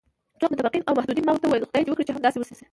څوک؟ 0.39 0.49
متفقین 0.51 0.83
او 0.87 0.93
متحدین، 0.97 1.25
ما 1.25 1.31
ورته 1.33 1.45
وویل: 1.47 1.67
خدای 1.69 1.83
دې 1.83 1.89
وکړي 1.91 2.05
چې 2.07 2.15
همداسې 2.15 2.37
وشي. 2.39 2.65